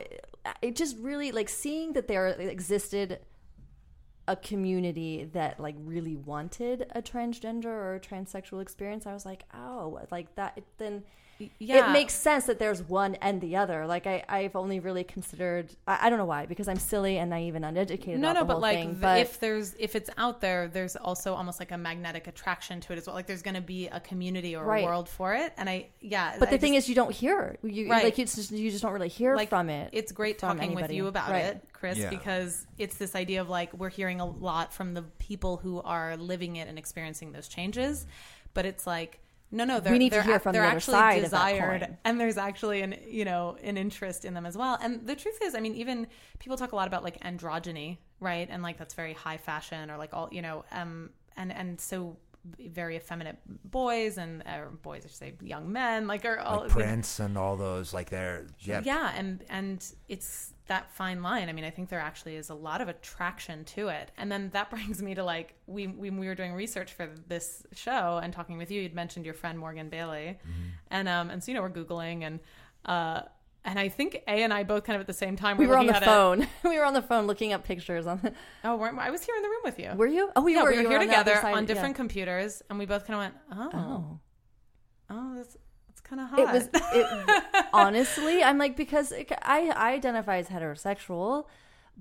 [0.62, 3.20] it just really like seeing that there existed
[4.28, 9.06] a community that like really wanted a transgender or a transsexual experience.
[9.06, 10.58] I was like, oh, like that.
[10.78, 11.02] Then
[11.58, 11.90] yeah.
[11.90, 13.86] it makes sense that there's one and the other.
[13.86, 15.70] Like I, I've only really considered.
[15.86, 18.20] I, I don't know why because I'm silly and naive and uneducated.
[18.20, 20.68] No, about no, the but whole like thing, but if there's if it's out there,
[20.68, 23.16] there's also almost like a magnetic attraction to it as well.
[23.16, 24.84] Like there's going to be a community or Right.
[24.84, 26.36] a world for it, and I yeah.
[26.38, 28.04] but the I thing is, you don't hear you Right.
[28.04, 29.90] like it's just, you just don't really hear like from it.
[29.92, 31.44] It's great from talking with you about Right.
[31.46, 32.10] it, Chris, Yeah.
[32.10, 36.16] because it's this idea of like we're hearing a lot from the people who are
[36.16, 38.06] living it and experiencing those changes,
[38.54, 39.18] but it's like
[39.52, 41.80] no, no, they're, We need to hear from the other actually side of that desired,
[41.82, 41.98] coin.
[42.04, 44.78] and there's actually an you know an interest in them as well.
[44.80, 46.06] And the truth is, I mean, even
[46.38, 48.48] people talk a lot about like androgyny, right?
[48.50, 52.16] And like that's very high fashion or like all you know, um, and and so
[52.58, 53.38] very effeminate
[53.70, 57.38] boys and uh, boys, I should say, young men, like are all like Prince and
[57.38, 61.48] all those like they're yeah, yeah and and it's that fine line.
[61.48, 64.10] I mean i think there actually is a lot of attraction to it.
[64.16, 67.64] And then that brings me to like we when we were doing research for this
[67.72, 68.80] show and talking with you.
[68.82, 70.38] You'd mentioned your friend morgan bailey.
[70.40, 70.68] Mm-hmm.
[70.90, 72.40] and um and so you know we're googling and
[72.84, 73.22] uh
[73.64, 75.78] and I think A and I both kind of at the same time we were
[75.78, 76.46] on the phone.
[76.64, 78.06] we were on the phone looking up pictures.
[78.06, 78.32] On the,
[78.64, 79.90] Oh, we're, I was here in the room with you.
[79.96, 80.30] were you?
[80.34, 80.70] Oh, we yeah, were.
[80.70, 81.66] we were here on together on yeah.
[81.66, 83.34] different computers, and we both kind of went,
[83.74, 84.20] "Oh, Oh.
[85.10, 85.56] oh, that's
[85.88, 88.42] that's kind of hot." It was it, honestly.
[88.42, 91.46] I'm like because it, I I identify as heterosexual,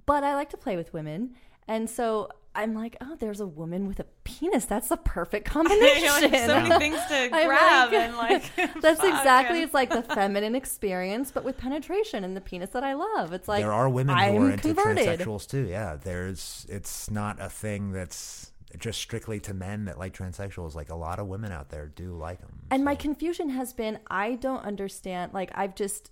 [0.06, 1.36] but I like to play with women,
[1.68, 4.66] and so I'm like, oh, there's a woman with a penis.
[4.66, 6.04] That's the perfect combination.
[6.04, 8.56] Know, like, so many things to grab like- and like.
[8.82, 9.58] That's exactly.
[9.58, 13.32] and- It's like the feminine experience, but with penetration and the penis that I love.
[13.34, 15.20] It's like there are women I'm who are into converted.
[15.20, 15.66] transsexuals too.
[15.68, 20.76] Yeah, there's it's not a thing that's just strictly to men that like transsexuals.
[20.76, 22.60] Like a lot of women out there do like them.
[22.70, 25.34] And my confusion has been I don't understand.
[25.34, 26.12] Like I've just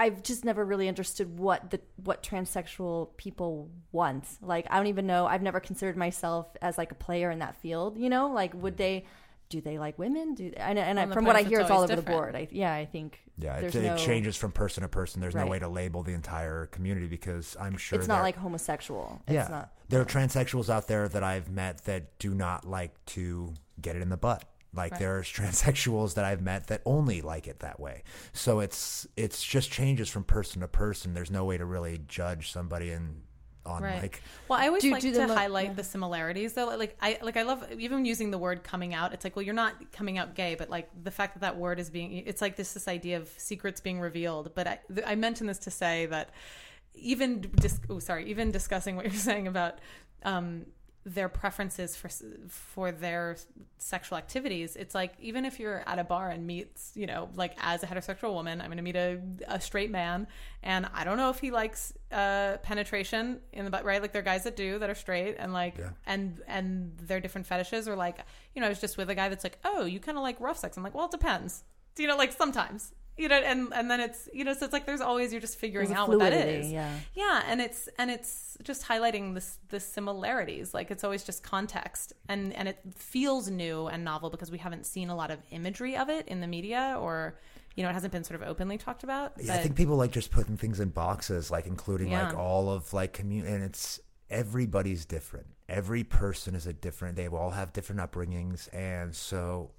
[0.00, 4.24] I've just never really understood what the what transsexual people want.
[4.40, 5.26] Like I don't even know.
[5.26, 7.98] I've never considered myself as like a player in that field.
[7.98, 9.04] You know, like would they?
[9.50, 10.34] Do they like women?
[10.34, 12.10] Do and, and On the from what I hear, it's it's all always over the
[12.10, 12.34] board.
[12.34, 15.20] I, yeah, I think yeah, it, there's it no, changes from person to person.
[15.20, 19.20] There's no way to label the entire community because I'm sure It's not like homosexual.
[19.26, 19.72] It's yeah, not.
[19.90, 24.02] there are transsexuals out there that I've met that do not like to get it
[24.02, 24.44] in the butt.
[24.72, 25.00] Like Right.
[25.00, 28.02] there's transsexuals that I've met that only like it that way.
[28.32, 31.14] So it's it's just changes from person to person.
[31.14, 33.22] There's no way to really judge somebody in
[33.66, 34.00] on Right.
[34.00, 35.72] like Well, I always Do- like do to they look- highlight yeah.
[35.74, 36.66] the similarities, though.
[36.76, 39.12] Like I like I love even using the word coming out.
[39.12, 41.78] It's like, well, you're not coming out gay, but like the fact that that word
[41.78, 44.54] is being, it's like this this idea of secrets being revealed.
[44.54, 46.30] But I th- I mentioned this to say that
[46.94, 49.78] even dis- oh sorry, even discussing what you're saying about
[50.22, 50.66] um,
[51.06, 52.10] their preferences for
[52.48, 53.36] for their
[53.78, 57.54] sexual activities, it's like even if you're at a bar and meets, you know, like
[57.60, 60.26] as a heterosexual woman, I'm going to meet a, a straight man,
[60.62, 64.02] and I don't know if he likes uh, penetration in the butt, right?
[64.02, 65.90] Like there are guys that do that are straight, and like Yeah.
[66.06, 68.18] and and their different fetishes are like,
[68.54, 70.38] you know, I was just with a guy that's like, oh, you kind of like
[70.40, 70.76] rough sex.
[70.76, 71.64] I'm like, well, it depends.
[71.96, 72.92] You know, like sometimes.
[73.20, 75.58] You know, and and then it's you know, so it's like there's always you're just
[75.58, 76.90] figuring There's a out what that is yeah.
[77.14, 80.72] Yeah, and it's and it's just highlighting this the similarities.
[80.72, 84.86] Like it's always just context, and and it feels new and novel because we haven't
[84.86, 87.38] seen a lot of imagery of it in the media, or
[87.76, 89.34] you know, it hasn't been sort of openly talked about.
[89.38, 92.94] Yeah, I think people like just putting things in boxes, like including like all of
[92.94, 95.48] like community, and it's everybody's different.
[95.68, 97.16] Every person is a different.
[97.16, 99.72] They all have different upbringings, and so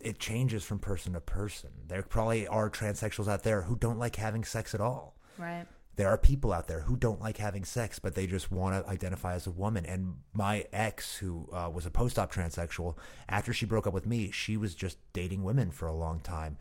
[0.00, 1.70] it changes from person to person.
[1.86, 5.16] There probably are transsexuals out there who don't like having sex at all.
[5.38, 5.66] right.
[5.96, 8.88] There are people out there who don't like having sex, but they just want to
[8.88, 9.84] identify as a woman.
[9.84, 12.94] And my ex, who uh, was a post-op transsexual,
[13.28, 16.56] after she broke up with me, she was just dating women for a long time,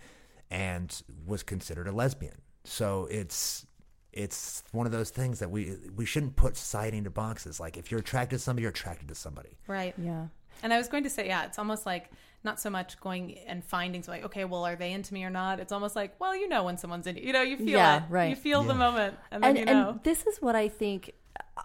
[0.50, 2.42] and was considered a lesbian.
[2.64, 3.68] So it's
[4.12, 7.60] it's one of those things that we we shouldn't put society into boxes.
[7.60, 9.60] Like if you're attracted to somebody, you're attracted to somebody.
[9.68, 9.94] Right.
[10.00, 10.28] Yeah.
[10.64, 12.10] And I was going to say, yeah, it's almost like
[12.44, 15.30] not so much going and finding, so like, okay, well, are they into me or
[15.30, 15.60] not?
[15.60, 17.98] It's almost like, well, you know, when someone's into you, you know, you feel Yeah,
[17.98, 18.30] it, right.
[18.30, 19.90] You feel the moment, and then and, you know.
[19.90, 21.14] and this is what I think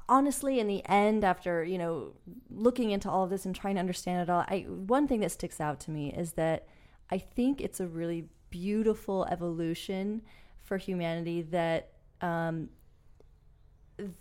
[0.08, 2.12] honestly in the end after you know
[2.50, 5.32] looking into all of this and trying to understand it all I one thing that
[5.32, 6.66] sticks out to me is that
[7.10, 10.22] I think it's a really beautiful evolution
[10.60, 12.68] for humanity that um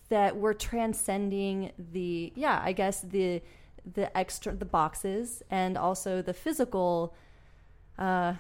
[0.10, 3.42] that we're transcending the yeah I guess the
[3.94, 7.14] the extra the boxes and also the physical
[7.98, 8.34] uh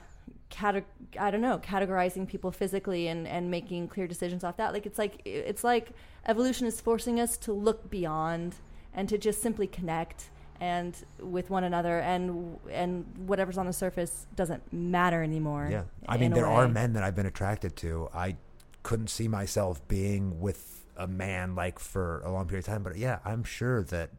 [0.51, 0.85] cate-
[1.19, 4.73] I don't know, categorizing people physically and, and making clear decisions off that.
[4.73, 5.89] Like it's like it's like
[6.27, 8.55] evolution is forcing us to look beyond
[8.93, 10.29] and to just simply connect
[10.59, 15.67] and with one another and and whatever's on the surface doesn't matter anymore.
[15.71, 18.09] Yeah, I mean, there are men that I've been attracted to.
[18.13, 18.35] I
[18.83, 22.83] couldn't see myself being with a man like for a long period of time.
[22.83, 24.11] But yeah, I'm sure that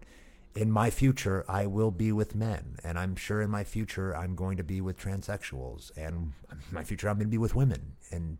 [0.55, 4.35] in my future I will be with men, and I'm sure in my future I'm
[4.35, 7.93] going to be with transsexuals, and in my future I'm going to be with women,
[8.11, 8.39] and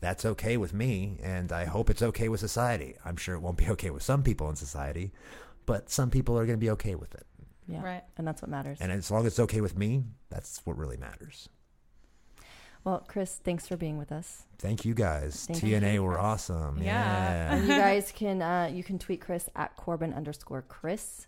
[0.00, 2.94] that's okay with me, and I hope it's okay with society.
[3.04, 5.12] I'm sure it won't be okay with some people in society,
[5.66, 7.26] but some people are going to be okay with it.
[7.66, 7.82] Yeah.
[7.82, 8.04] Right.
[8.16, 8.78] And that's what matters.
[8.80, 11.50] And as long as it's okay with me, that's what really matters.
[12.84, 14.46] well, Chris, thanks for being with us.
[14.58, 15.44] Thank you guys.
[15.46, 16.24] Thank T&A you, were Chris.
[16.24, 16.80] awesome.
[16.82, 17.52] Yeah.
[17.54, 21.26] And you guys can uh, you can tweet Chris at Corbin underscore Chris.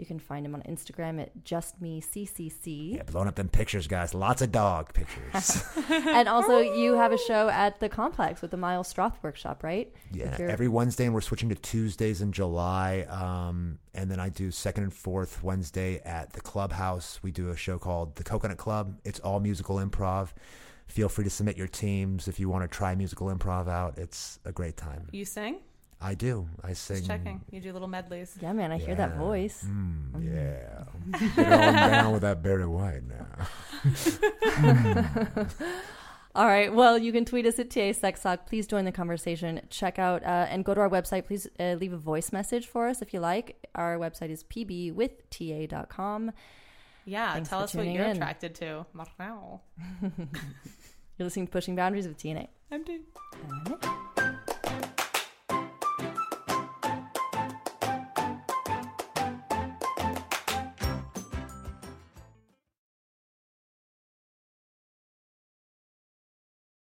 [0.00, 2.94] You can find him on Instagram at justmeccc.
[2.96, 4.14] Yeah, blowing up them pictures, guys.
[4.14, 5.62] Lots of dog pictures.
[5.90, 9.92] and also, you have a show at the Complex with the Miles Stroth Workshop, right?
[10.10, 13.02] yeah, every Wednesday, and we're switching to Tuesdays in July.
[13.10, 17.20] Um, and then I do second and fourth Wednesday at the Clubhouse.
[17.22, 18.98] We do a show called the Coconut Club.
[19.04, 20.28] It's all musical improv.
[20.86, 23.98] Feel free to submit your teams if you want to try musical improv out.
[23.98, 25.08] It's a great time.
[25.12, 25.58] You sing?
[26.02, 26.48] I do.
[26.64, 26.96] I sing.
[26.96, 27.42] Just checking.
[27.50, 28.36] You do little medleys.
[28.40, 29.64] Yeah, man, I hear that voice.
[29.66, 30.84] Mm, yeah.
[31.36, 33.26] Get on down with that Barry White now.
[36.34, 36.72] All right.
[36.72, 38.46] Well, you can tweet us at TA Sex Talk.
[38.46, 39.60] Please join the conversation.
[39.68, 41.26] Check out uh, and go to our website.
[41.26, 43.66] Please uh, leave a voice message for us if you like.
[43.74, 46.32] Our website is pbwithtA.com.
[47.04, 48.12] Yeah, Thanks tell for us what tuning you're in.
[48.16, 48.86] attracted to.
[51.18, 52.48] You're listening to Pushing Boundaries with T&A.
[52.70, 53.02] I'm doing.
[53.82, 54.19] Uh,